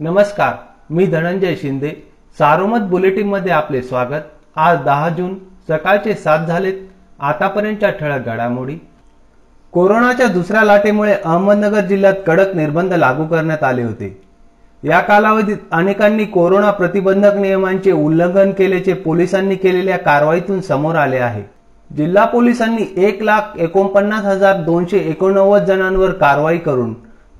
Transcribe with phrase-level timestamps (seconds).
[0.00, 0.54] नमस्कार
[0.90, 1.90] मी धनंजय शिंदे.
[2.38, 4.22] सारोमत बुलेटिनमध्ये आपले स्वागत.
[4.56, 5.34] आज दहा जून
[5.68, 6.74] सकाळचे सात झालेत.
[7.20, 8.76] आतापर्यंतच्या ठळक घडामोडी.
[9.72, 14.22] कोरोनाच्या दुसऱ्या लाटेमुळे अहमदनगर जिल्ह्यात कडक निर्बंध लागू करण्यात आले होते.
[14.84, 21.42] या कालावधीत अनेकांनी कोरोना प्रतिबंधक नियमांचे उल्लंघन केल्याचे पोलिसांनी केलेल्या कारवाईतून समोर आले आहे.
[21.96, 26.94] जिल्हा पोलिसांनी एक लाख एकोणपन्नास हजार दोनशे एकोणनव्वद जणांवर कारवाई करून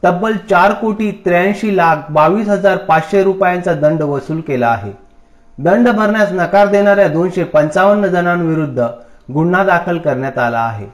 [0.04, 4.90] तब्बल चार कोटी त्र्याऐंशी लाख बावीस हजार पाचशे रुपयांचा दंड वसूल केला आहे.
[5.58, 8.86] दंड भरण्यास नकार देणाऱ्या दोनशे पंचावन्न जणांविरुद्ध
[9.34, 10.86] गुन्हा दाखल करण्यात आला आहे.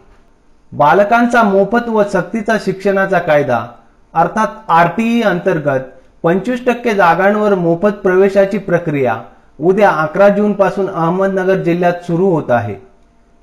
[0.73, 3.65] बालकांचा मोफत व सक्तीचा शिक्षणाचा कायदा
[4.15, 5.89] अर्थात आरटीई अंतर्गत
[6.23, 9.17] पंचवीस टक्के जागांवर मोफत प्रवेशाची प्रक्रिया
[9.61, 12.75] उद्या अकरा जून पासून अहमदनगर जिल्ह्यात सुरू होत आहे.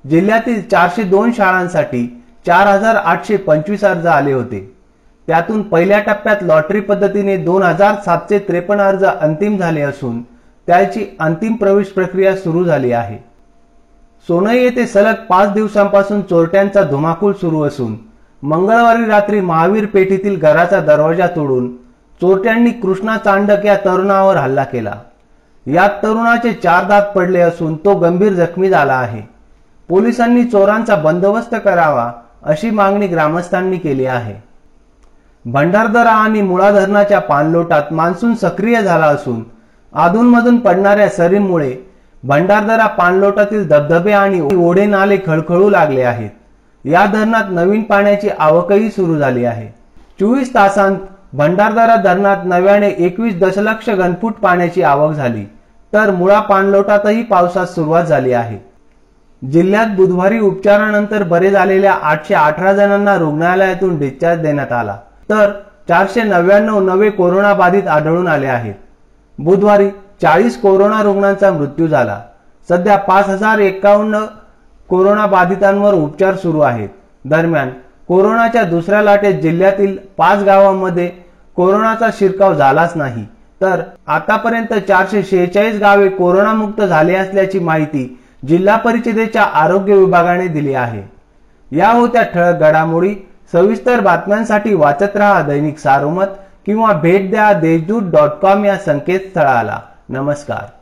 [0.04, 2.06] जिल्ह्यातील चारशे दोन शाळांसाठी
[2.46, 4.77] चार हजार आठशे पंचवीस अर्ज आले होते.
[5.28, 10.22] त्यातून पहिल्या टप्प्यात लॉटरी पद्धतीने दोन हजार सातशे त्रेपन्न अर्ज अंतिम झाले असून
[10.68, 13.16] त्याची अंतिम प्रवेश प्रक्रिया सुरू झाली आहे.
[14.28, 17.96] सोनई येथे सलग पाच दिवसांपासून चोरट्यांचा धुमाकूळ सुरू असून
[18.42, 21.70] मंगळवारी रात्री महावीर पेठेतील घराचा दरवाजा तोडून
[22.20, 24.94] चोरट्यांनी कृष्णा चांडक या तरुणावर हल्ला केला.
[25.66, 29.22] यात तरुणाचे चार दात पडले असून तो गंभीर जखमी झाला आहे.
[29.88, 32.10] पोलिसांनी चोरांचा बंदोबस्त करावा
[32.42, 34.34] अशी मागणी ग्रामस्थांनी केली आहे.
[35.44, 39.44] भंडारदरा आणि मुळा धरणाच्या पाणलोटात मान्सून सक्रिय झाला असून
[39.94, 41.76] अधूनमधून पडणाऱ्या सरींमुळे
[42.22, 46.30] भंडारदरा पाणलोटातील धबधबे आणि ओढे नाले खळखळू लागले आहेत.
[46.84, 49.68] या धरणात नवीन पाण्याची आवकही सुरू झाली आहे.
[50.20, 50.96] चोवीस तासांत
[51.32, 55.44] भंडारदरा धरणात नव्याने एकवीस दशलक्ष घनफूट पाण्याची आवक झाली.
[55.92, 58.58] तर मुळा पाणलोटातही पावसास सुरुवात झाली आहे.
[59.52, 64.96] जिल्ह्यात बुधवारी उपचारानंतर बरे झालेल्या आठशे अठरा जणांना रुग्णालयातून डिस्चार्ज देण्यात आला.
[65.30, 65.50] तर
[65.88, 68.74] चारशे नव्याण्णव नवे कोरोना बाधित आढळून आले आहेत.
[69.38, 69.88] बुधवारी
[70.22, 72.20] चाळीस कोरोना रुग्णांचा मृत्यू झाला.
[72.68, 74.24] सध्या पाच हजार एकावन्न
[74.88, 76.88] कोरोना बाधितांवर उपचार सुरू आहेत.
[77.24, 77.70] दरम्यान
[78.08, 81.10] कोरोनाच्या दुसऱ्या लाटेत जिल्ह्यातील पाच गावांमध्ये
[81.56, 83.24] कोरोनाचा शिरकाव झालाच नाही.
[83.60, 91.02] तर आतापर्यंत चारशे शेहेचाळीस गावे कोरोनामुक्त झाले असल्याची माहिती जिल्हा परिषदेच्या आरोग्य विभागाने दिली आहे.
[91.76, 93.14] या होत्या ठळक घडामोडी.
[93.52, 96.26] सविस्तर बातम्यांसाठी वाचत रहा दैनिक सारोमत
[96.66, 99.80] किंवा भेट द्या देशदूत डॉट कॉम या संकेतस्थळाला.
[100.08, 100.77] नमस्कार.